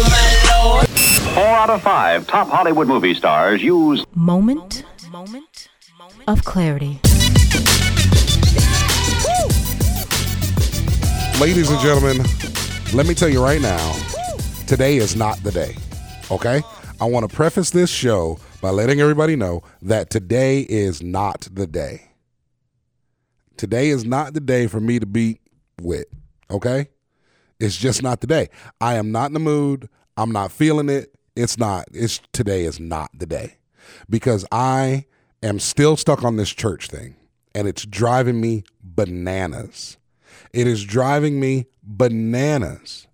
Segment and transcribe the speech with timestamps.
[0.00, 0.88] wanna brag on my lord.
[0.88, 5.68] Four out of five top Hollywood movie stars use Moment, moment
[5.98, 7.00] moment of clarity.
[11.40, 12.18] Ladies and gentlemen,
[12.92, 13.92] let me tell you right now,
[14.66, 15.74] today is not the day.
[16.30, 16.62] Okay?
[17.00, 21.66] I want to preface this show by letting everybody know that today is not the
[21.66, 22.10] day.
[23.56, 25.40] Today is not the day for me to be
[25.80, 26.04] with.
[26.50, 26.88] Okay?
[27.60, 28.48] It's just not the day.
[28.80, 29.88] I am not in the mood.
[30.16, 31.14] I'm not feeling it.
[31.36, 31.86] It's not.
[31.92, 33.58] It's today is not the day.
[34.08, 35.06] Because I
[35.42, 37.16] am still stuck on this church thing
[37.54, 39.98] and it's driving me bananas.
[40.52, 43.06] It is driving me bananas.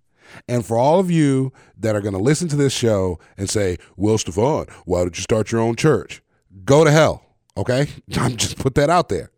[0.47, 3.77] And for all of you that are going to listen to this show and say,
[3.95, 6.21] Will Stefan, why don't you start your own church?
[6.65, 7.25] Go to hell.
[7.55, 7.87] Okay?
[8.17, 9.31] I'm just put that out there.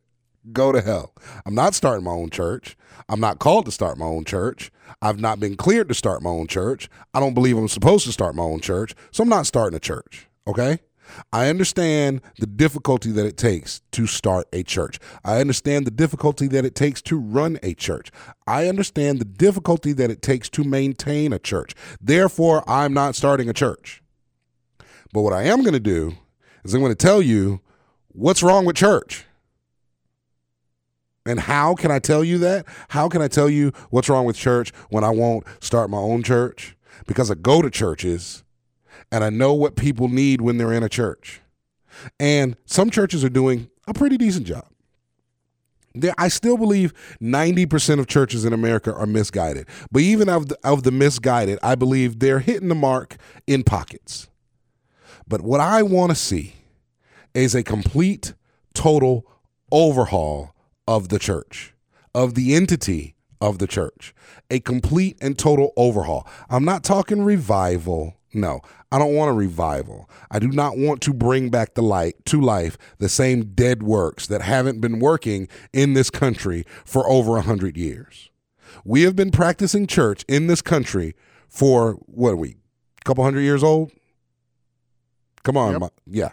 [0.52, 1.14] Go to hell.
[1.46, 2.78] I'm not starting my own church.
[3.08, 4.72] I'm not called to start my own church.
[5.02, 6.90] I've not been cleared to start my own church.
[7.14, 8.96] I don't believe I'm supposed to start my own church.
[9.12, 10.28] So I'm not starting a church.
[10.48, 10.80] Okay?
[11.34, 15.00] I understand the difficulty that it takes to start a church.
[15.24, 18.12] I understand the difficulty that it takes to run a church.
[18.46, 21.74] I understand the difficulty that it takes to maintain a church.
[22.00, 24.04] Therefore, I'm not starting a church.
[25.12, 26.16] But what I am going to do
[26.64, 27.62] is I'm going to tell you
[28.10, 29.26] what's wrong with church.
[31.26, 32.66] And how can I tell you that?
[32.90, 36.24] How can I tell you what's wrong with church when I won't start my own
[36.24, 36.76] church?
[37.08, 38.44] Because I go to churches
[39.12, 41.42] and I know what people need when they're in a church.
[42.20, 44.66] And some churches are doing a pretty decent job.
[46.18, 49.68] I still believe 90% of churches in America are misguided.
[49.92, 54.30] But even of the, of the misguided, I believe they're hitting the mark in pockets.
[55.28, 56.56] But what I want to see
[57.34, 58.34] is a complete,
[58.74, 59.26] total
[59.72, 60.56] overhaul
[60.90, 61.76] of the church,
[62.16, 64.12] of the entity of the church.
[64.50, 66.28] A complete and total overhaul.
[66.50, 68.16] I'm not talking revival.
[68.34, 68.62] No,
[68.92, 70.10] I don't want a revival.
[70.32, 74.26] I do not want to bring back the light to life the same dead works
[74.28, 78.30] that haven't been working in this country for over a hundred years.
[78.84, 81.14] We have been practicing church in this country
[81.48, 82.58] for what are we?
[83.02, 83.92] A couple hundred years old?
[85.44, 85.82] Come on, Yep.
[85.82, 86.30] my- yeah.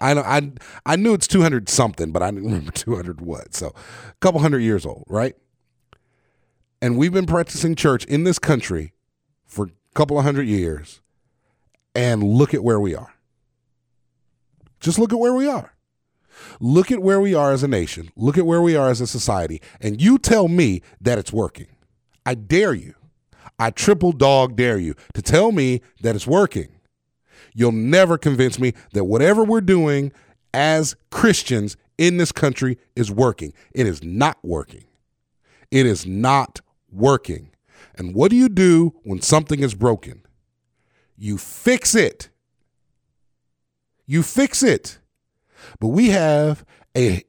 [0.00, 0.52] I know I
[0.86, 3.54] I knew it's two hundred something, but I didn't remember two hundred what.
[3.54, 5.34] So, a couple hundred years old, right?
[6.80, 8.92] And we've been practicing church in this country
[9.46, 11.00] for a couple of hundred years,
[11.94, 13.14] and look at where we are.
[14.80, 15.74] Just look at where we are.
[16.60, 18.10] Look at where we are as a nation.
[18.14, 21.66] Look at where we are as a society, and you tell me that it's working.
[22.24, 22.94] I dare you.
[23.58, 26.68] I triple dog dare you to tell me that it's working.
[27.54, 30.12] You'll never convince me that whatever we're doing
[30.54, 33.52] as Christians in this country is working.
[33.72, 34.84] It is not working.
[35.70, 36.60] It is not
[36.90, 37.50] working.
[37.96, 40.22] And what do you do when something is broken?
[41.16, 42.30] You fix it.
[44.06, 44.98] You fix it.
[45.80, 46.64] But we have
[46.96, 47.24] a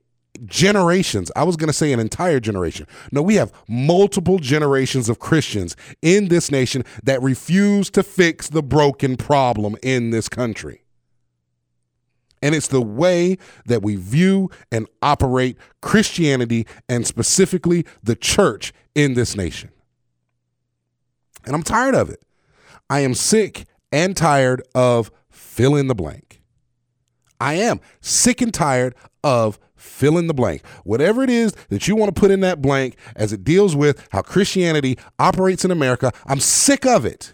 [0.45, 1.31] generations.
[1.35, 2.87] I was going to say an entire generation.
[3.11, 8.63] No, we have multiple generations of Christians in this nation that refuse to fix the
[8.63, 10.83] broken problem in this country.
[12.41, 19.13] And it's the way that we view and operate Christianity and specifically the church in
[19.13, 19.71] this nation.
[21.45, 22.23] And I'm tired of it.
[22.89, 26.41] I am sick and tired of fill in the blank.
[27.41, 30.65] I am sick and tired of fill in the blank.
[30.83, 34.07] Whatever it is that you want to put in that blank as it deals with
[34.11, 37.33] how Christianity operates in America, I'm sick of it.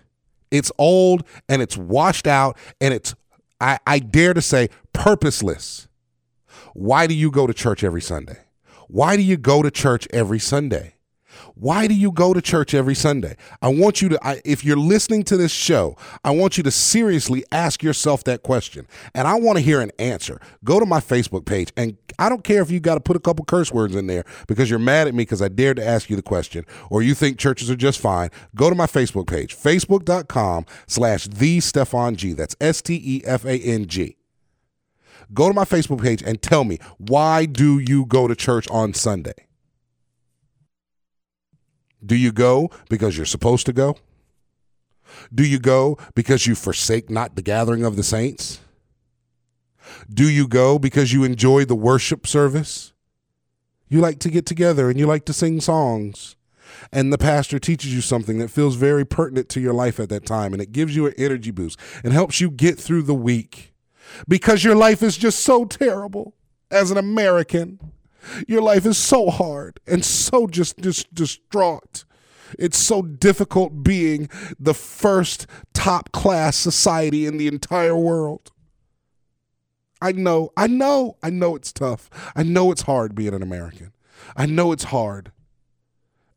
[0.51, 3.15] It's old and it's washed out and it's,
[3.59, 5.87] I, I dare to say, purposeless.
[6.73, 8.37] Why do you go to church every Sunday?
[8.87, 10.94] Why do you go to church every Sunday?
[11.55, 13.37] Why do you go to church every Sunday?
[13.61, 16.71] I want you to, I, if you're listening to this show, I want you to
[16.71, 18.87] seriously ask yourself that question.
[19.13, 20.41] And I want to hear an answer.
[20.65, 23.21] Go to my Facebook page, and I don't care if you got to put a
[23.21, 26.09] couple curse words in there because you're mad at me because I dared to ask
[26.09, 28.31] you the question, or you think churches are just fine.
[28.53, 32.33] Go to my Facebook page, facebook.com slash the Stefan G.
[32.33, 34.17] That's S T E F A N G
[35.33, 38.93] go to my Facebook page and tell me why do you go to church on
[38.93, 39.44] Sunday?
[42.05, 43.97] Do you go because you're supposed to go?
[45.33, 48.59] Do you go because you forsake not the gathering of the saints?
[50.11, 52.93] Do you go because you enjoy the worship service?
[53.87, 56.35] You like to get together and you like to sing songs.
[56.91, 60.25] And the pastor teaches you something that feels very pertinent to your life at that
[60.25, 63.73] time and it gives you an energy boost and helps you get through the week
[64.27, 66.35] because your life is just so terrible
[66.71, 67.79] as an American.
[68.47, 72.05] Your life is so hard and so just, just distraught
[72.57, 74.29] It's so difficult being
[74.59, 78.51] the first top class society in the entire world.
[80.01, 82.09] I know, I know, I know it's tough.
[82.35, 83.91] I know it's hard being an American.
[84.35, 85.31] I know it's hard.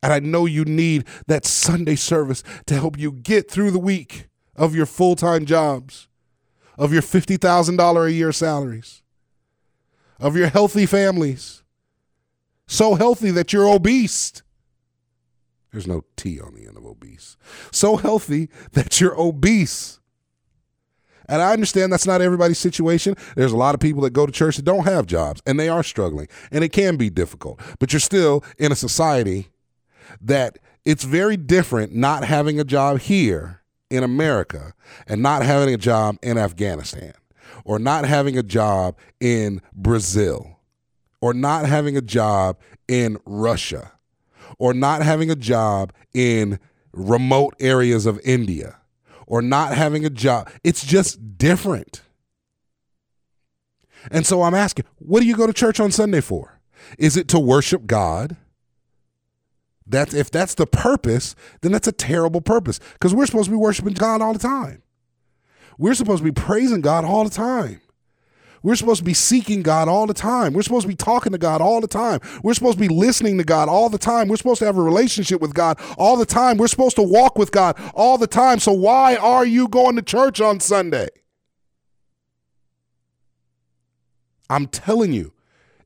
[0.02, 4.28] And I know you need that Sunday service to help you get through the week
[4.56, 6.08] of your full time jobs,
[6.78, 9.02] of your $50,000 a year salaries,
[10.20, 11.62] of your healthy families.
[12.68, 14.42] So healthy that you're obese.
[15.72, 17.36] There's no T on the end of obese.
[17.72, 19.98] So healthy that you're obese.
[21.28, 23.16] And I understand that's not everybody's situation.
[23.36, 25.68] There's a lot of people that go to church that don't have jobs and they
[25.68, 27.60] are struggling and it can be difficult.
[27.78, 29.48] But you're still in a society
[30.20, 34.74] that it's very different not having a job here in America
[35.06, 37.14] and not having a job in Afghanistan
[37.64, 40.57] or not having a job in Brazil
[41.20, 43.92] or not having a job in Russia
[44.58, 46.58] or not having a job in
[46.92, 48.78] remote areas of India
[49.26, 50.50] or not having a job.
[50.64, 52.02] It's just different.
[54.10, 56.60] And so I'm asking, what do you go to church on Sunday for?
[56.98, 58.36] Is it to worship God?
[59.86, 63.56] That's if that's the purpose, then that's a terrible purpose because we're supposed to be
[63.56, 64.82] worshiping God all the time.
[65.78, 67.80] We're supposed to be praising God all the time.
[68.62, 70.52] We're supposed to be seeking God all the time.
[70.52, 72.20] We're supposed to be talking to God all the time.
[72.42, 74.28] We're supposed to be listening to God all the time.
[74.28, 76.56] We're supposed to have a relationship with God all the time.
[76.56, 78.58] We're supposed to walk with God all the time.
[78.58, 81.08] So why are you going to church on Sunday?
[84.50, 85.32] I'm telling you,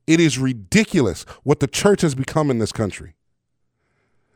[0.07, 3.15] it is ridiculous what the church has become in this country.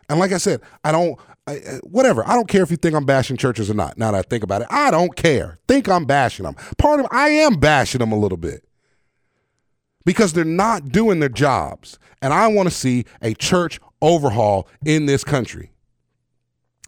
[0.10, 2.28] And like I said, I don't, I, uh, whatever.
[2.28, 3.98] I don't care if you think I'm bashing churches or not.
[3.98, 5.60] Now that I think about it, I don't care.
[5.68, 6.56] Think I'm bashing them.
[6.78, 8.66] Part of I am bashing them a little bit
[10.06, 12.00] because they're not doing their jobs.
[12.22, 15.72] And I want to see a church overhaul in this country.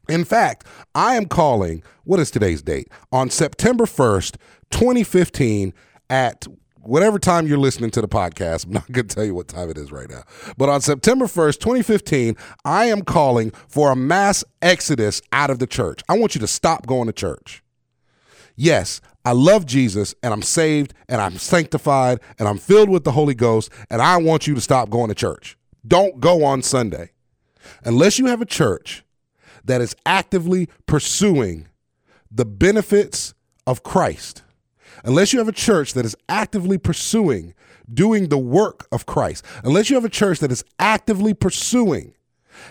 [0.08, 2.88] In fact, I am calling, what is today's date?
[3.12, 4.38] On September 1st,
[4.72, 5.74] 2015,
[6.10, 6.48] at
[6.82, 9.70] whatever time you're listening to the podcast, I'm not going to tell you what time
[9.70, 10.24] it is right now.
[10.58, 12.36] But on September 1st, 2015,
[12.66, 16.02] I am calling for a mass exodus out of the church.
[16.10, 17.64] I want you to stop going to church.
[18.56, 23.12] Yes, I love Jesus and I'm saved and I'm sanctified and I'm filled with the
[23.12, 25.58] Holy Ghost and I want you to stop going to church.
[25.88, 27.12] Don't go on Sunday.
[27.84, 29.04] Unless you have a church
[29.64, 31.68] that is actively pursuing
[32.32, 33.34] the benefits
[33.66, 34.44] of Christ
[35.04, 37.54] unless you have a church that is actively pursuing
[37.92, 42.14] doing the work of Christ, unless you have a church that is actively pursuing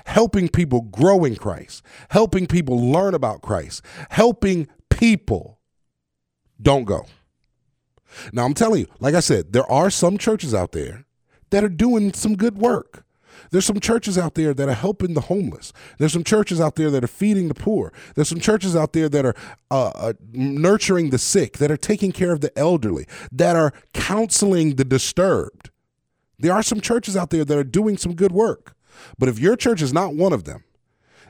[0.07, 5.59] helping people grow in Christ, helping people learn about Christ, helping people,
[6.61, 7.07] don't go.
[8.33, 11.05] Now, I'm telling you, like I said, there are some churches out there
[11.51, 13.05] that are doing some good work.
[13.51, 15.73] There's some churches out there that are helping the homeless.
[15.99, 17.93] There's some churches out there that are feeding the poor.
[18.15, 19.35] There's some churches out there that are
[19.71, 24.77] uh, uh, nurturing the sick, that are taking care of the elderly, that are counseling
[24.77, 25.71] the disturbed.
[26.39, 28.75] There are some churches out there that are doing some good work.
[29.19, 30.65] But if your church is not one of them,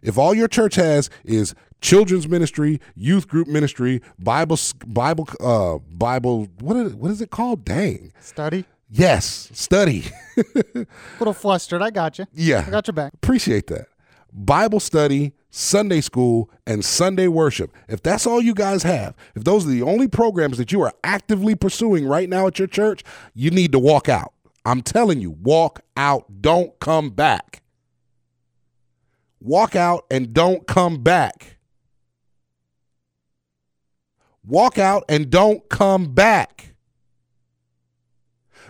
[0.02, 6.48] if all your church has is children's ministry, youth group ministry, Bible, Bible, uh, Bible,
[6.60, 7.64] what is, what is it called?
[7.64, 8.64] Dang, study.
[8.90, 10.04] Yes, study.
[10.36, 10.86] A
[11.18, 11.82] little flustered.
[11.82, 12.26] I got you.
[12.32, 12.64] Yeah.
[12.66, 13.12] I got your back.
[13.14, 13.88] Appreciate that.
[14.32, 17.74] Bible study, Sunday school, and Sunday worship.
[17.88, 20.92] If that's all you guys have, if those are the only programs that you are
[21.04, 23.02] actively pursuing right now at your church,
[23.34, 24.32] you need to walk out.
[24.64, 26.40] I'm telling you, walk out.
[26.40, 27.62] Don't come back.
[29.40, 31.58] Walk out and don't come back.
[34.44, 36.67] Walk out and don't come back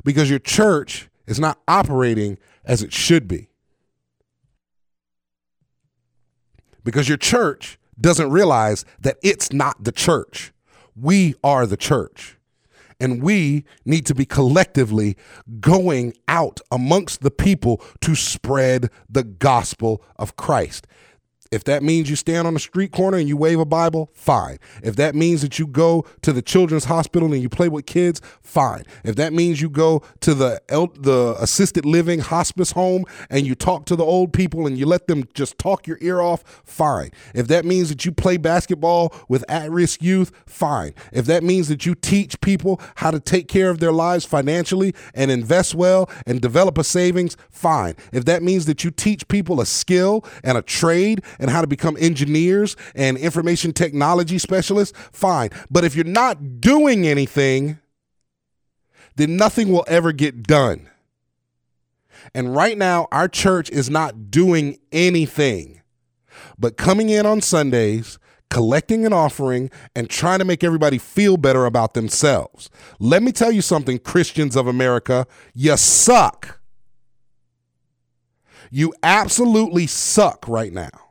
[0.08, 3.50] because your church is not operating as it should be.
[6.82, 10.54] Because your church doesn't realize that it's not the church.
[10.96, 12.38] We are the church.
[12.98, 15.14] And we need to be collectively
[15.60, 20.86] going out amongst the people to spread the gospel of Christ.
[21.50, 24.58] If that means you stand on a street corner and you wave a Bible, fine.
[24.82, 28.20] If that means that you go to the children's hospital and you play with kids,
[28.42, 28.84] fine.
[29.04, 33.86] If that means you go to the the assisted living hospice home and you talk
[33.86, 37.10] to the old people and you let them just talk your ear off, fine.
[37.34, 40.94] If that means that you play basketball with at-risk youth, fine.
[41.12, 44.94] If that means that you teach people how to take care of their lives financially
[45.14, 47.94] and invest well and develop a savings, fine.
[48.12, 51.66] If that means that you teach people a skill and a trade and how to
[51.66, 55.50] become engineers and information technology specialists, fine.
[55.70, 57.78] But if you're not doing anything,
[59.16, 60.88] then nothing will ever get done.
[62.34, 65.80] And right now, our church is not doing anything.
[66.58, 68.18] but coming in on Sundays,
[68.50, 72.70] collecting an offering, and trying to make everybody feel better about themselves.
[72.98, 76.60] Let me tell you something, Christians of America, you suck.
[78.70, 81.07] You absolutely suck right now.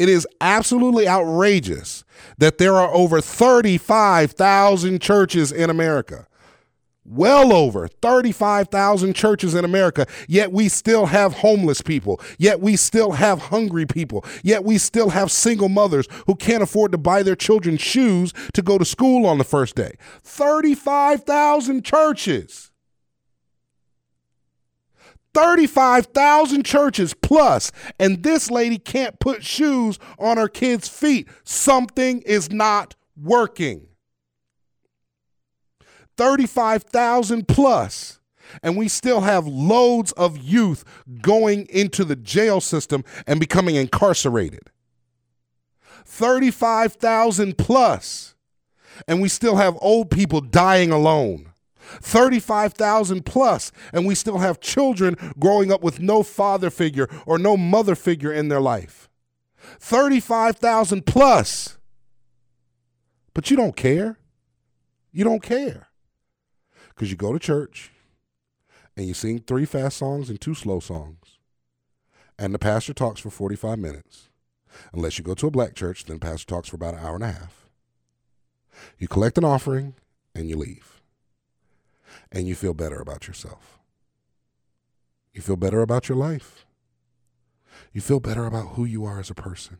[0.00, 2.04] It is absolutely outrageous
[2.38, 6.26] that there are over 35,000 churches in America
[7.04, 13.12] well over 35,000 churches in America, yet we still have homeless people, yet we still
[13.12, 17.36] have hungry people, yet we still have single mothers who can't afford to buy their
[17.36, 19.92] children shoes to go to school on the first day.
[20.22, 22.69] 35,000 churches.
[25.34, 31.28] 35,000 churches plus, and this lady can't put shoes on her kids' feet.
[31.44, 33.86] Something is not working.
[36.16, 38.20] 35,000 plus,
[38.62, 40.84] and we still have loads of youth
[41.22, 44.70] going into the jail system and becoming incarcerated.
[46.04, 48.34] 35,000 plus,
[49.06, 51.49] and we still have old people dying alone.
[52.00, 57.56] 35,000 plus, and we still have children growing up with no father figure or no
[57.56, 59.08] mother figure in their life.
[59.78, 61.78] 35,000 plus.
[63.34, 64.18] But you don't care.
[65.12, 65.88] You don't care.
[66.88, 67.90] Because you go to church
[68.96, 71.38] and you sing three fast songs and two slow songs,
[72.38, 74.28] and the pastor talks for 45 minutes.
[74.92, 77.14] Unless you go to a black church, then the pastor talks for about an hour
[77.14, 77.68] and a half.
[78.98, 79.94] You collect an offering
[80.34, 80.99] and you leave.
[82.32, 83.78] And you feel better about yourself.
[85.32, 86.66] You feel better about your life.
[87.92, 89.78] You feel better about who you are as a person.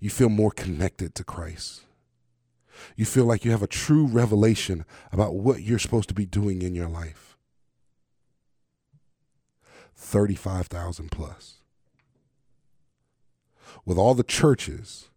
[0.00, 1.86] You feel more connected to Christ
[2.96, 6.62] you feel like you have a true revelation about what you're supposed to be doing
[6.62, 7.36] in your life.
[9.94, 11.56] 35,000 plus.
[13.84, 15.08] With all the churches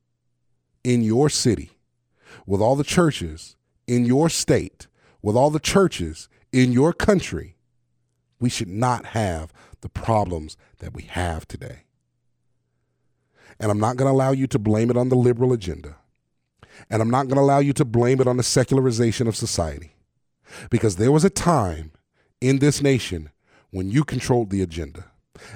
[0.83, 1.71] in your city,
[2.45, 3.55] with all the churches
[3.87, 4.87] in your state,
[5.21, 7.55] with all the churches in your country,
[8.39, 11.83] we should not have the problems that we have today.
[13.59, 15.97] And I'm not going to allow you to blame it on the liberal agenda.
[16.89, 19.95] And I'm not going to allow you to blame it on the secularization of society.
[20.69, 21.91] Because there was a time
[22.39, 23.29] in this nation
[23.71, 25.05] when you controlled the agenda.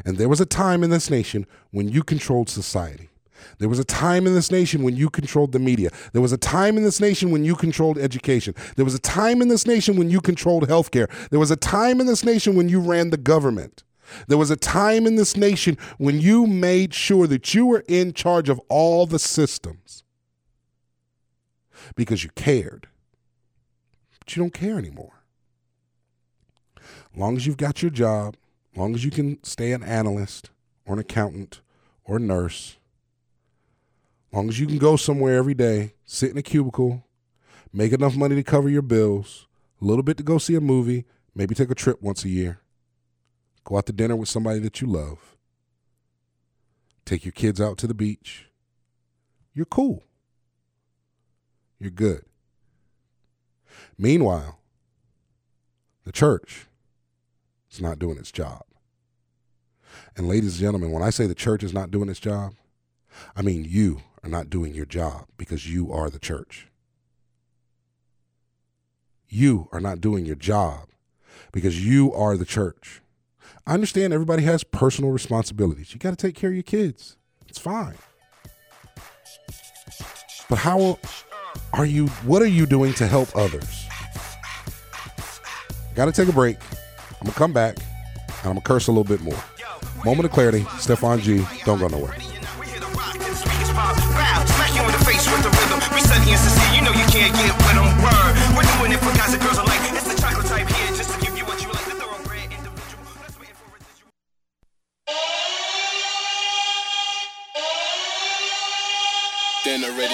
[0.05, 3.09] And there was a time in this nation when you controlled society.
[3.59, 5.89] There was a time in this nation when you controlled the media.
[6.11, 8.55] There was a time in this nation when you controlled education.
[8.75, 11.09] There was a time in this nation when you controlled healthcare.
[11.29, 13.83] There was a time in this nation when you ran the government.
[14.27, 18.13] There was a time in this nation when you made sure that you were in
[18.13, 20.03] charge of all the systems
[21.95, 22.87] because you cared.
[24.19, 25.23] But you don't care anymore.
[27.15, 28.35] Long as you've got your job,
[28.75, 30.49] long as you can stay an analyst
[30.85, 31.61] or an accountant
[32.05, 32.77] or a nurse,
[34.33, 37.05] long as you can go somewhere every day, sit in a cubicle,
[37.71, 39.47] make enough money to cover your bills,
[39.81, 42.59] a little bit to go see a movie, maybe take a trip once a year,
[43.63, 45.37] go out to dinner with somebody that you love,
[47.05, 48.47] take your kids out to the beach,
[49.53, 50.03] you're cool.
[51.79, 52.23] You're good.
[53.97, 54.59] Meanwhile,
[56.05, 56.65] the church
[57.69, 58.63] is not doing its job.
[60.15, 62.53] And, ladies and gentlemen, when I say the church is not doing its job,
[63.35, 66.67] I mean you are not doing your job because you are the church.
[69.27, 70.89] You are not doing your job
[71.51, 73.01] because you are the church.
[73.65, 75.93] I understand everybody has personal responsibilities.
[75.93, 77.17] You got to take care of your kids.
[77.47, 77.95] It's fine.
[80.49, 80.99] But how
[81.71, 83.85] are you what are you doing to help others?
[85.95, 86.57] Gotta take a break.
[87.21, 89.41] I'm gonna come back and I'm gonna curse a little bit more.
[90.03, 91.45] Moment of clarity, Stefan G.
[91.65, 92.15] Don't go nowhere.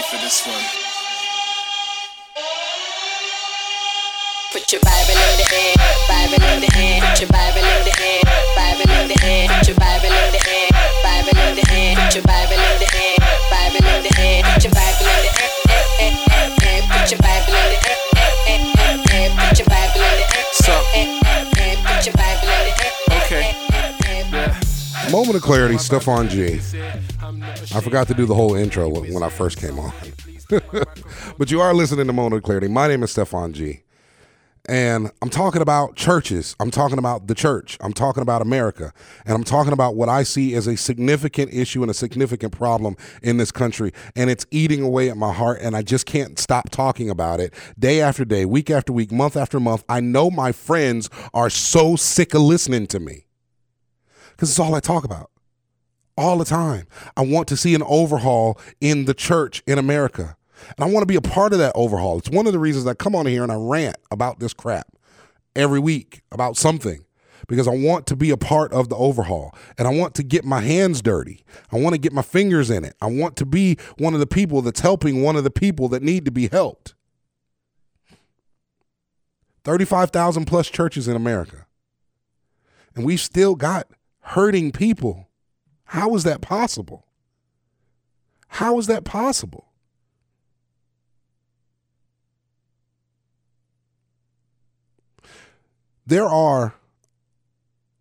[0.10, 0.58] For this one.
[4.50, 5.78] Put your Bible in the air,
[6.10, 8.26] Bible in the air, put your Bible in the air,
[8.58, 10.66] Bible in the air, put your Bible in the air,
[11.06, 13.22] Bible in the air, put your Bible in the air,
[13.54, 16.18] Bible in the air, put your Bible in the air,
[16.90, 17.78] put your Bible in the
[19.14, 20.74] air, put your Bible in the air, so
[21.86, 22.90] put your Bible in the air.
[23.30, 23.54] Okay.
[25.12, 26.58] Moment of clarity, Stefan G.
[27.72, 29.94] I forgot to do the whole intro when I first came on.
[31.38, 32.68] but you are listening to Moment of Clarity.
[32.68, 33.82] My name is Stefan G.
[34.68, 36.56] And I'm talking about churches.
[36.60, 37.78] I'm talking about the church.
[37.82, 38.92] I'm talking about America.
[39.24, 42.96] And I'm talking about what I see as a significant issue and a significant problem
[43.22, 43.94] in this country.
[44.16, 45.60] And it's eating away at my heart.
[45.62, 49.38] And I just can't stop talking about it day after day, week after week, month
[49.38, 49.84] after month.
[49.88, 53.28] I know my friends are so sick of listening to me
[54.32, 55.30] because it's all I talk about
[56.20, 56.86] all the time.
[57.16, 60.36] I want to see an overhaul in the church in America.
[60.78, 62.18] And I want to be a part of that overhaul.
[62.18, 64.88] It's one of the reasons I come on here and I rant about this crap
[65.56, 67.06] every week about something
[67.48, 70.44] because I want to be a part of the overhaul and I want to get
[70.44, 71.44] my hands dirty.
[71.72, 72.96] I want to get my fingers in it.
[73.02, 76.04] I want to be one of the people that's helping one of the people that
[76.04, 76.96] need to be helped.
[79.64, 81.66] 35,000 plus churches in America.
[82.96, 83.88] And we've still got
[84.22, 85.29] hurting people.
[85.90, 87.08] How is that possible?
[88.50, 89.70] How is that possible?
[96.06, 96.76] There are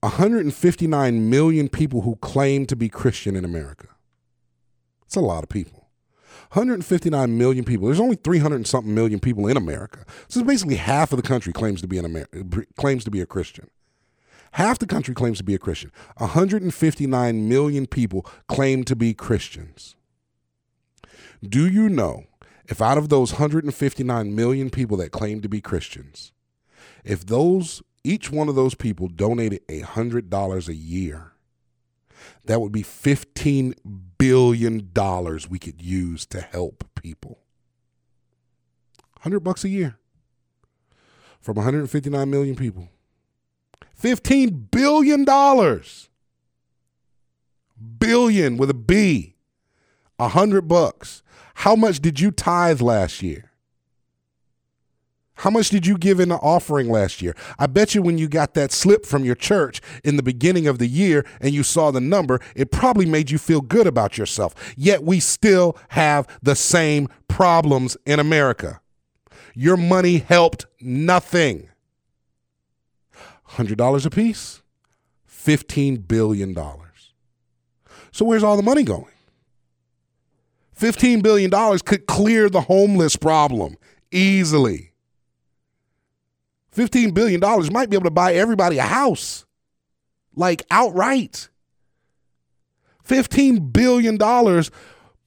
[0.00, 3.88] 159 million people who claim to be Christian in America.
[5.06, 5.88] It's a lot of people.
[6.52, 7.86] 159 million people.
[7.86, 10.04] There's only 300 and something million people in America.
[10.28, 13.26] So basically half of the country claims to be an Amer- claims to be a
[13.26, 13.70] Christian.
[14.58, 15.92] Half the country claims to be a Christian.
[16.16, 19.94] 159 million people claim to be Christians.
[21.40, 22.24] Do you know
[22.66, 26.32] if out of those 159 million people that claim to be Christians,
[27.04, 31.34] if those each one of those people donated $100 a year,
[32.46, 33.74] that would be $15
[34.18, 34.90] billion
[35.48, 37.38] we could use to help people.
[39.18, 40.00] 100 bucks a year
[41.40, 42.88] from 159 million people.
[43.98, 46.08] 15 billion dollars.
[47.98, 49.34] Billion with a B.
[50.16, 51.22] 100 bucks.
[51.54, 53.50] How much did you tithe last year?
[55.38, 57.36] How much did you give in the offering last year?
[57.60, 60.78] I bet you when you got that slip from your church in the beginning of
[60.78, 64.54] the year and you saw the number, it probably made you feel good about yourself.
[64.76, 68.80] Yet we still have the same problems in America.
[69.54, 71.68] Your money helped nothing.
[73.50, 74.62] $100 a piece,
[75.30, 76.54] $15 billion.
[78.10, 79.06] So where's all the money going?
[80.78, 83.76] $15 billion could clear the homeless problem
[84.12, 84.92] easily.
[86.74, 87.40] $15 billion
[87.72, 89.44] might be able to buy everybody a house,
[90.36, 91.48] like outright.
[93.04, 94.18] $15 billion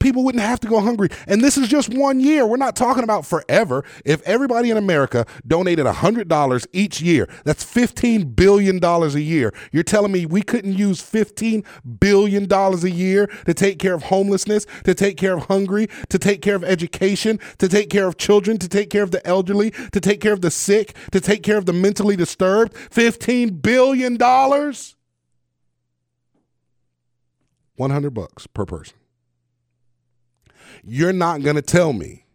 [0.01, 1.09] people wouldn't have to go hungry.
[1.27, 2.45] And this is just one year.
[2.45, 3.85] We're not talking about forever.
[4.03, 9.53] If everybody in America donated $100 each year, that's $15 billion a year.
[9.71, 11.63] You're telling me we couldn't use $15
[11.99, 16.41] billion a year to take care of homelessness, to take care of hungry, to take
[16.41, 19.99] care of education, to take care of children, to take care of the elderly, to
[19.99, 22.73] take care of the sick, to take care of the mentally disturbed?
[22.73, 24.17] $15 billion?
[27.75, 29.00] 100 bucks per person.
[30.83, 32.25] You're not going to tell me.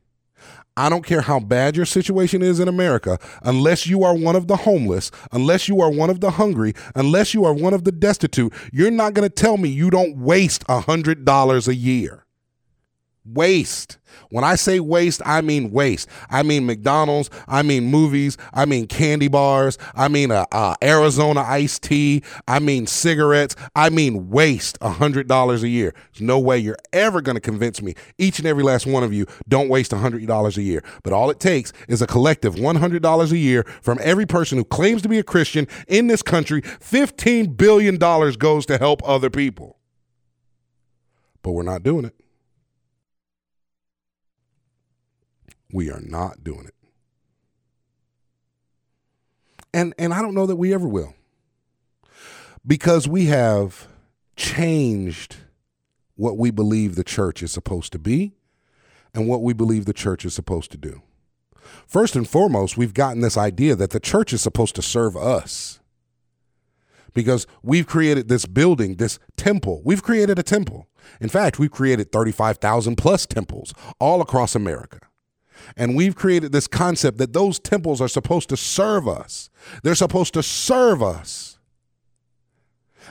[0.79, 4.47] I don't care how bad your situation is in America, unless you are one of
[4.47, 7.93] the homeless, unless you are one of the hungry, unless you are one of the
[7.93, 12.26] destitute, you're not going to tell me you don't waste a $100 a year.
[13.33, 13.99] Waste.
[14.31, 16.09] When I say waste, I mean waste.
[16.31, 17.31] I mean McDonald's.
[17.47, 18.37] I mean movies.
[18.53, 19.79] I mean candy bars.
[19.95, 22.23] I mean uh, uh, Arizona iced tea.
[22.47, 23.57] I mean cigarettes.
[23.75, 25.95] I mean waste $100 a year.
[26.13, 29.13] There's no way you're ever going to convince me, each and every last one of
[29.13, 30.83] you, don't waste $100 a year.
[31.03, 35.03] But all it takes is a collective $100 a year from every person who claims
[35.03, 36.63] to be a Christian in this country.
[36.63, 39.79] $15 billion goes to help other people.
[41.43, 42.15] But we're not doing it.
[45.73, 46.75] We are not doing it.
[49.75, 51.15] And and I don't know that we ever will.
[52.67, 53.87] Because we have
[54.37, 55.37] changed
[56.17, 58.33] what we believe the church is supposed to be
[59.15, 61.03] and what we believe the church is supposed to do.
[61.87, 65.81] First and foremost, we've gotten this idea that the church is supposed to serve us.
[67.15, 69.81] Because we've created this building, this temple.
[69.85, 70.87] We've created a temple.
[71.21, 75.01] In fact, we've created 35,000 plus temples all across America.
[75.77, 79.51] And we've created this concept that those temples are supposed to serve us.
[79.83, 81.59] They're supposed to serve us.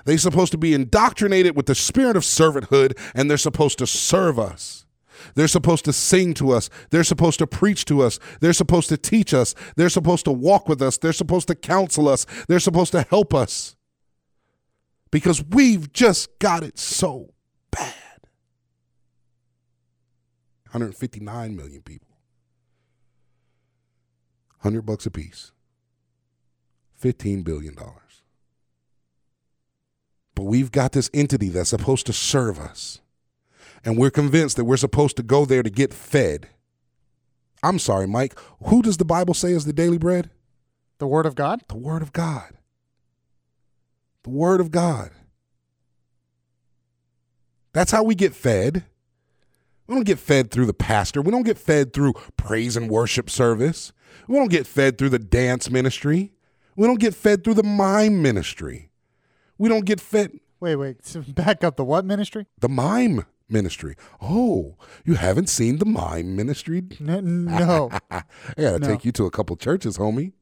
[0.06, 4.38] They're supposed to be indoctrinated with the spirit of servanthood, and they're supposed to serve
[4.38, 4.86] us.
[5.34, 6.70] They're supposed to sing to us.
[6.92, 8.20] They're supposed to preach to us.
[8.42, 9.56] They're supposed to teach us.
[9.76, 10.98] They're supposed to walk with us.
[10.98, 12.26] They're supposed to counsel us.
[12.48, 13.76] They're supposed to help us.
[15.12, 17.34] Because we've just got it so
[17.72, 17.94] bad.
[20.72, 22.15] 159 million people.
[24.66, 25.52] 100 bucks a piece.
[27.02, 27.76] $15 billion.
[30.34, 33.00] But we've got this entity that's supposed to serve us.
[33.86, 36.50] And we're convinced that we're supposed to go there to get fed.
[37.64, 38.38] I'm sorry, Mike.
[38.66, 40.32] Who does the Bible say is the daily bread?
[40.98, 41.62] The Word of God?
[41.68, 42.52] The Word of God.
[44.24, 45.12] The Word of God.
[47.74, 48.86] That's how we get fed.
[49.88, 51.22] We don't get fed through the pastor.
[51.22, 53.94] We don't get fed through praise and worship service.
[54.28, 56.32] We don't get fed through the dance ministry.
[56.76, 58.90] We don't get fed through the mime ministry.
[59.58, 61.06] We don't get fed Wait, wait.
[61.06, 62.48] So back up the what ministry?
[62.60, 63.96] the mime ministry.
[64.22, 66.82] Oh, you haven't seen the mime ministry?
[67.00, 67.92] N- no.
[68.12, 68.24] I
[68.58, 68.88] gotta No.
[68.88, 70.34] take you to a couple churches, homie.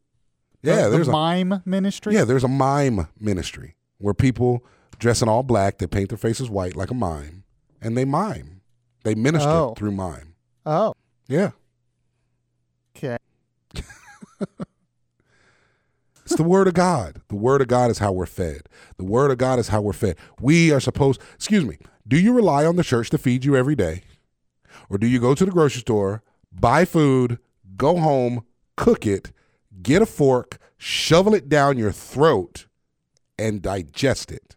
[0.61, 2.13] The- Yeah, the there's a mime ministry.
[2.13, 4.63] Yeah, there's a mime ministry where people
[4.99, 7.43] dress in all black, they paint their faces white like a mime,
[7.81, 8.61] and they mime.
[9.03, 9.73] They ministered Oh.
[9.77, 10.35] through mime.
[10.65, 10.93] Oh,
[11.27, 11.51] Yeah.
[12.95, 13.17] okay.
[16.25, 17.21] It's the word of God.
[17.27, 18.69] The word of God is how we're fed.
[18.97, 20.15] The word of God is how we're fed.
[20.39, 23.75] We are supposed, excuse me, do you rely on the church to feed you every
[23.75, 24.03] day?
[24.89, 27.39] Or do you go to the grocery store, buy food,
[27.75, 28.45] go home,
[28.77, 29.33] cook it,
[29.81, 32.67] get a fork, shovel it down your throat,
[33.37, 34.55] and digest it?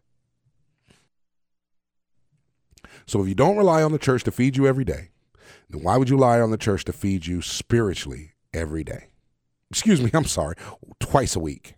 [3.06, 5.10] So if you don't rely on the church to feed you every day,
[5.70, 9.08] then why would you rely on the church to feed you spiritually every day?
[9.70, 10.56] Excuse me, I'm sorry,
[10.98, 11.74] twice a week.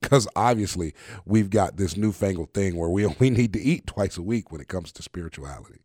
[0.00, 4.22] Because obviously, we've got this newfangled thing where we only need to eat twice a
[4.22, 5.80] week when it comes to spirituality.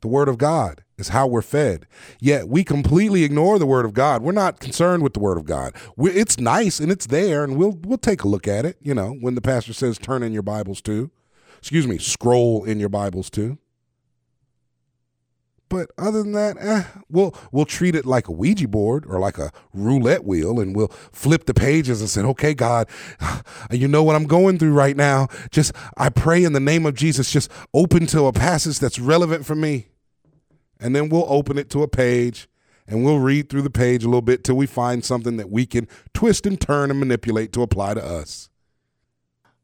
[0.00, 1.86] The Word of God is how we're fed.
[2.20, 4.22] Yet we completely ignore the Word of God.
[4.22, 5.74] We're not concerned with the Word of God.
[5.96, 8.76] we it's nice and it's there, and we'll we'll take a look at it.
[8.80, 11.10] You know, when the pastor says, "Turn in your Bibles to,"
[11.58, 13.58] excuse me, scroll in your Bibles to.
[15.68, 19.38] But other than that, eh, we'll we'll treat it like a Ouija board or like
[19.38, 22.88] a roulette wheel, and we'll flip the pages and say, "Okay, God,
[23.70, 25.28] you know what I'm going through right now.
[25.50, 29.44] Just I pray in the name of Jesus, just open to a passage that's relevant
[29.44, 29.88] for me."
[30.80, 32.48] And then we'll open it to a page,
[32.86, 35.66] and we'll read through the page a little bit till we find something that we
[35.66, 38.48] can twist and turn and manipulate to apply to us.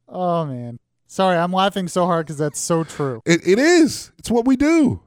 [0.08, 0.78] Oh man.
[1.06, 3.22] Sorry, I'm laughing so hard because that's so true.
[3.24, 4.10] It, it is.
[4.18, 5.00] It's what we do.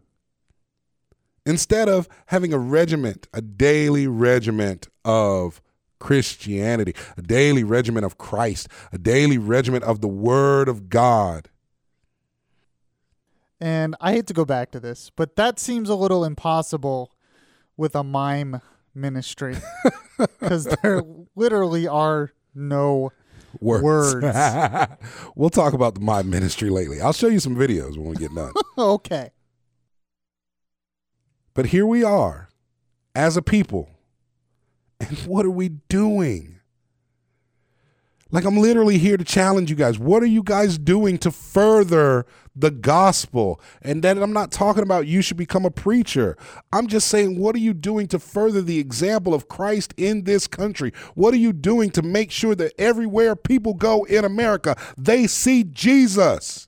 [1.48, 5.62] Instead of having a regiment, a daily regiment of
[6.00, 11.50] Christianity, a daily regiment of Christ, a daily regiment of the Word of God.
[13.60, 17.12] And I hate to go back to this, but that seems a little impossible
[17.76, 18.62] with a mime
[18.94, 19.56] ministry
[20.18, 21.02] because there
[21.36, 23.12] literally are no
[23.60, 23.84] Words.
[23.84, 24.38] Words.
[25.36, 27.02] we'll talk about the mime ministry lately.
[27.02, 28.54] I'll show you some videos when we get done.
[28.78, 29.32] okay.
[31.58, 32.50] But here we are
[33.16, 33.90] as a people.
[35.00, 36.60] And what are we doing?
[38.30, 39.98] Like, I'm literally here to challenge you guys.
[39.98, 43.60] What are you guys doing to further the gospel?
[43.82, 46.38] And then I'm not talking about you should become a preacher.
[46.72, 50.46] I'm just saying, what are you doing to further the example of Christ in this
[50.46, 50.94] country?
[51.16, 55.64] What are you doing to make sure that everywhere people go in America, they see
[55.64, 56.68] Jesus?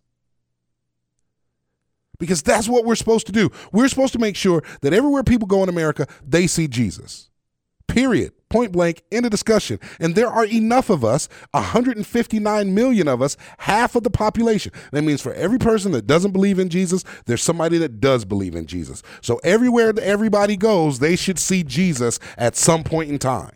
[2.19, 3.49] Because that's what we're supposed to do.
[3.71, 7.29] We're supposed to make sure that everywhere people go in America, they see Jesus.
[7.87, 8.33] Period.
[8.49, 9.79] Point blank, end of discussion.
[9.99, 14.71] And there are enough of us, 159 million of us, half of the population.
[14.91, 18.55] That means for every person that doesn't believe in Jesus, there's somebody that does believe
[18.55, 19.03] in Jesus.
[19.21, 23.51] So everywhere that everybody goes, they should see Jesus at some point in time.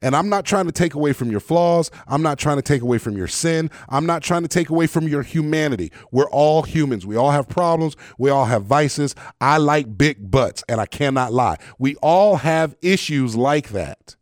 [0.00, 1.90] And I'm not trying to take away from your flaws.
[2.06, 3.70] I'm not trying to take away from your sin.
[3.88, 5.92] I'm not trying to take away from your humanity.
[6.10, 7.06] We're all humans.
[7.06, 7.96] We all have problems.
[8.18, 9.14] We all have vices.
[9.40, 11.56] I like big butts, and I cannot lie.
[11.78, 14.16] We all have issues like that.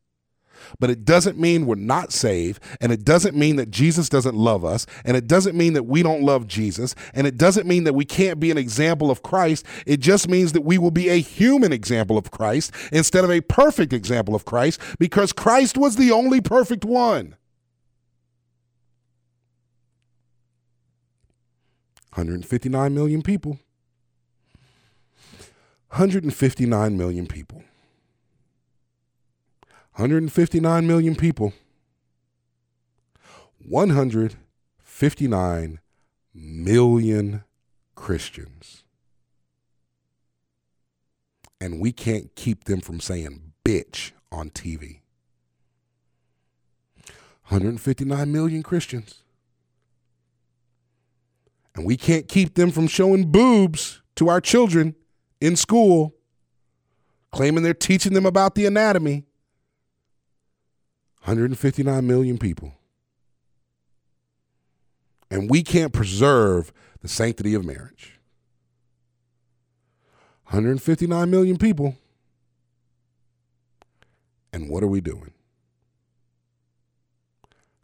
[0.81, 4.65] But it doesn't mean we're not saved, and it doesn't mean that Jesus doesn't love
[4.65, 7.95] us, and it doesn't mean that we don't love Jesus, and it doesn't mean that
[7.95, 9.65] we can't be an example of Christ.
[9.87, 13.43] It just means that we will be a human example of Christ instead of a
[13.43, 17.37] perfect example of Christ because Christ was the only perfect one.
[22.15, 23.61] 159 million people.
[25.91, 27.65] 159 million people.
[30.01, 31.53] 159 million people.
[33.59, 35.79] 159
[36.33, 37.45] million
[37.95, 38.85] Christians.
[41.61, 45.01] And we can't keep them from saying bitch on TV.
[47.49, 49.23] 159 million Christians.
[51.75, 54.95] And we can't keep them from showing boobs to our children
[55.43, 56.15] in school
[57.33, 59.27] claiming they're teaching them about the anatomy.
[61.23, 62.75] 159 million people.
[65.31, 68.19] And we can't preserve the sanctity of marriage.
[70.45, 71.97] 159 million people.
[74.53, 75.33] And what are we doing?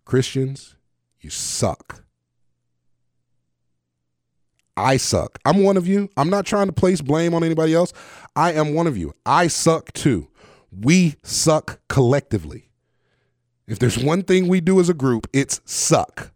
[0.05, 0.77] Christians,
[1.21, 2.05] you suck.
[4.77, 5.39] I suck.
[5.45, 6.11] I'm one of you.
[6.17, 7.93] I'm not trying to place blame on anybody else.
[8.35, 9.15] I am one of you.
[9.25, 10.29] I suck too.
[10.71, 12.66] We suck collectively.
[13.67, 16.31] If there's one thing we do as a group, it's suck.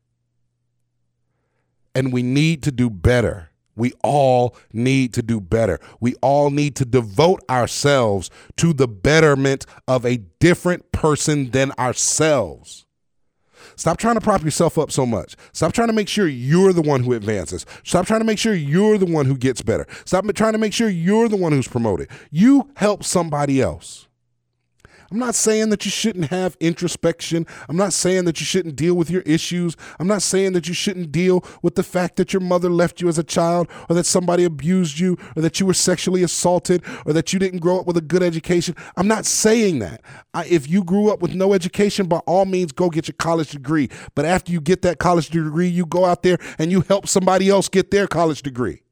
[1.94, 3.50] And we need to do better.
[3.76, 5.78] We all need to do better.
[6.00, 12.84] We all need to devote ourselves to the betterment of a different person than ourselves.
[13.76, 15.36] Stop trying to prop yourself up so much.
[15.52, 17.64] Stop trying to make sure you're the one who advances.
[17.82, 19.86] Stop trying to make sure you're the one who gets better.
[20.04, 22.08] Stop trying to make sure you're the one who's promoted.
[22.30, 24.08] You help somebody else.
[25.10, 27.46] I'm not saying that you shouldn't have introspection.
[27.68, 29.76] I'm not saying that you shouldn't deal with your issues.
[29.98, 33.08] I'm not saying that you shouldn't deal with the fact that your mother left you
[33.08, 37.12] as a child or that somebody abused you or that you were sexually assaulted or
[37.12, 38.76] that you didn't grow up with a good education.
[38.96, 40.02] I'm not saying that.
[40.32, 43.50] I, if you grew up with no education, by all means, go get your college
[43.50, 43.88] degree.
[44.14, 47.48] But after you get that college degree, you go out there and you help somebody
[47.48, 48.82] else get their college degree.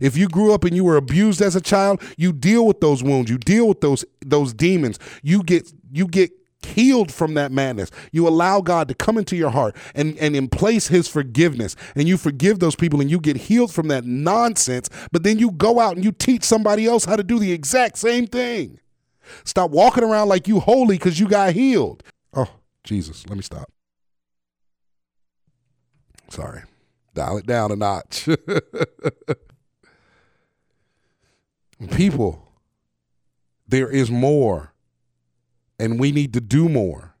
[0.00, 3.02] If you grew up and you were abused as a child, you deal with those
[3.02, 3.30] wounds.
[3.30, 4.98] You deal with those those demons.
[5.22, 6.30] You get you get
[6.66, 7.90] healed from that madness.
[8.12, 12.06] You allow God to come into your heart and and in place his forgiveness and
[12.08, 15.80] you forgive those people and you get healed from that nonsense, but then you go
[15.80, 18.78] out and you teach somebody else how to do the exact same thing.
[19.44, 22.02] Stop walking around like you holy cuz you got healed.
[22.34, 22.48] Oh,
[22.84, 23.70] Jesus, let me stop.
[26.30, 26.62] Sorry.
[27.14, 28.28] Dial it down a notch.
[31.88, 32.52] people,
[33.66, 34.72] there is more,
[35.78, 37.14] and we need to do more.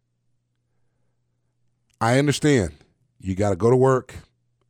[2.00, 2.72] I understand.
[3.18, 4.14] You got to go to work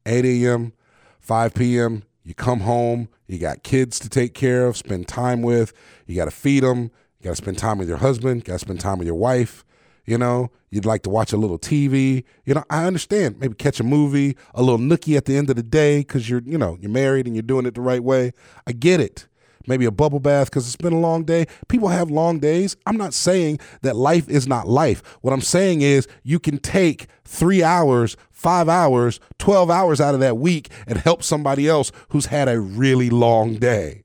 [0.07, 0.73] 8 a.m.,
[1.21, 5.73] 5 p.m., you come home, you got kids to take care of, spend time with,
[6.07, 8.59] you got to feed them, you got to spend time with your husband, got to
[8.59, 9.65] spend time with your wife.
[10.05, 12.25] You know, you'd like to watch a little TV.
[12.45, 13.39] You know, I understand.
[13.39, 16.43] Maybe catch a movie, a little nookie at the end of the day because you're,
[16.43, 18.33] you know, you're married and you're doing it the right way.
[18.67, 19.27] I get it
[19.67, 21.47] maybe a bubble bath because it's been a long day.
[21.69, 22.77] People have long days.
[22.87, 25.03] I'm not saying that life is not life.
[25.21, 30.21] What I'm saying is you can take three hours, five hours, 12 hours out of
[30.21, 34.05] that week and help somebody else who's had a really long day.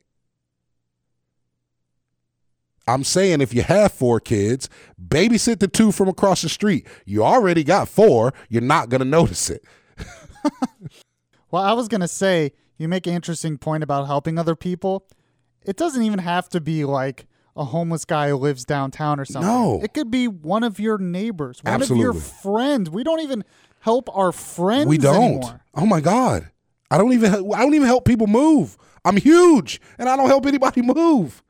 [2.88, 4.70] I'm saying if you have four kids,
[5.04, 6.86] babysit the two from across the street.
[7.06, 9.63] You already got four, you're not going to notice it.
[11.52, 15.08] well, I was going to say, you make an interesting point about helping other people
[15.65, 19.49] it doesn't even have to be like a homeless guy who lives downtown or something.
[19.49, 19.80] No.
[19.84, 22.08] It could be one of your neighbors, one Absolutely.
[22.08, 22.89] of your friends.
[22.89, 23.43] We don't even
[23.80, 25.23] help our friends we don't.
[25.23, 25.62] anymore.
[25.73, 26.49] Oh my god.
[26.91, 28.78] I don't even I don't even help people move.
[29.06, 31.43] I'm huge and I don't help anybody move.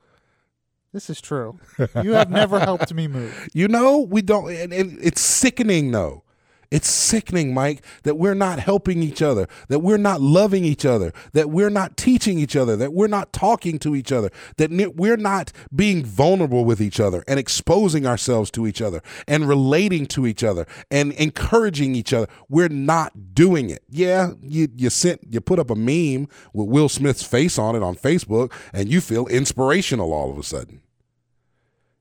[0.93, 1.59] This is true.
[2.01, 3.49] You have never helped me move.
[3.53, 6.23] You know, we don't and, and it's sickening though.
[6.71, 11.13] It's sickening, Mike, that we're not helping each other, that we're not loving each other,
[11.33, 15.17] that we're not teaching each other, that we're not talking to each other, that we're
[15.17, 20.25] not being vulnerable with each other and exposing ourselves to each other and relating to
[20.25, 22.27] each other and encouraging each other.
[22.49, 23.83] We're not doing it.
[23.89, 27.83] Yeah, you you sent you put up a meme with Will Smith's face on it
[27.83, 30.81] on Facebook and you feel inspirational all of a sudden.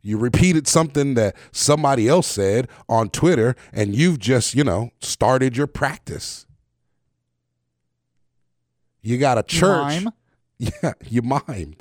[0.06, 5.56] You repeated something that somebody else said on Twitter, and you've just, you know, started
[5.56, 6.44] your practice.
[9.00, 10.04] You got a church.
[10.04, 10.08] Mime?
[10.56, 11.80] Yeah, you mimed.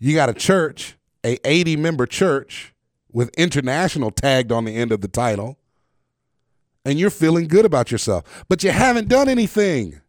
[0.00, 2.72] You got a church, a 80 member church
[3.12, 5.58] with international tagged on the end of the title,
[6.84, 10.00] and you're feeling good about yourself, but you haven't done anything.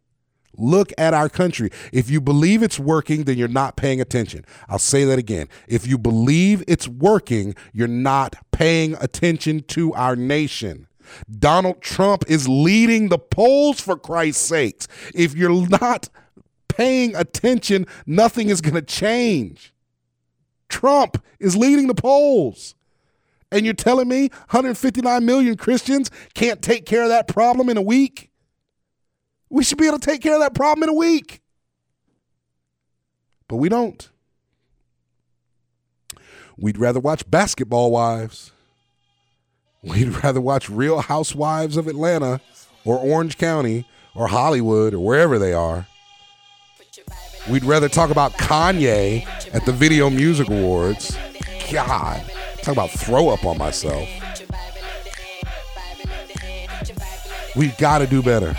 [0.58, 1.70] Look at our country.
[1.92, 4.44] If you believe it's working, then you're not paying attention.
[4.68, 5.48] I'll say that again.
[5.68, 10.88] If you believe it's working, you're not paying attention to our nation.
[11.30, 14.88] Donald Trump is leading the polls for Christ's sakes.
[15.14, 16.08] If you're not
[16.68, 19.72] paying attention, nothing is going to change.
[20.68, 22.74] Trump is leading the polls.
[23.52, 27.82] And you're telling me 159 million Christians can't take care of that problem in a
[27.82, 28.30] week?
[29.48, 31.40] We should be able to take care of that problem in a week.
[33.48, 34.08] But we don't.
[36.56, 38.50] We'd rather watch Basketball Wives.
[39.82, 42.40] We'd rather watch Real Housewives of Atlanta
[42.84, 45.86] or Orange County or Hollywood or wherever they are.
[47.48, 51.16] We'd rather talk about Kanye at the Video Music Awards
[51.70, 52.22] God.
[52.62, 54.08] Talk about throw up on myself.
[57.54, 58.56] We've got to do better.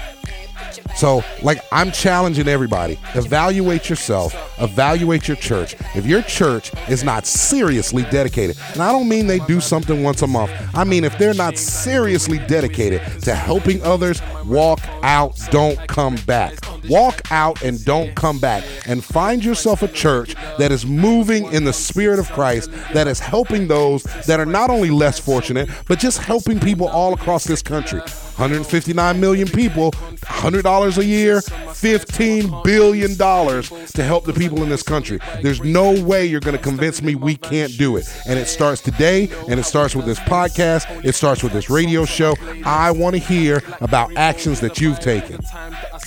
[0.95, 5.75] So, like, I'm challenging everybody evaluate yourself, evaluate your church.
[5.95, 10.21] If your church is not seriously dedicated, and I don't mean they do something once
[10.21, 15.77] a month, I mean if they're not seriously dedicated to helping others, walk out, don't
[15.87, 16.57] come back.
[16.89, 18.63] Walk out and don't come back.
[18.85, 23.19] And find yourself a church that is moving in the Spirit of Christ, that is
[23.19, 27.61] helping those that are not only less fortunate, but just helping people all across this
[27.61, 28.01] country.
[28.37, 35.19] 159 million people, $100 a year, $15 billion to help the people in this country.
[35.41, 38.07] There's no way you're going to convince me we can't do it.
[38.27, 42.05] And it starts today, and it starts with this podcast, it starts with this radio
[42.05, 42.35] show.
[42.63, 45.39] I want to hear about actions that you've taken.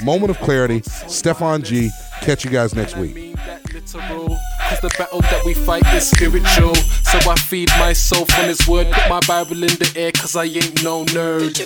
[0.04, 1.90] Moment of clarity, Stefan G.
[2.20, 3.34] Catch you guys next week.
[4.70, 6.76] Cause the battle that we fight is spiritual.
[7.02, 8.86] So I feed myself on his word.
[8.92, 11.58] Put my Bible in the air, cause I ain't no nerd.